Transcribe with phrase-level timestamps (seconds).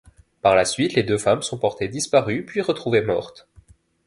[0.41, 3.47] Par la suite, les deux femmes sont portées disparues, puis retrouvées mortes.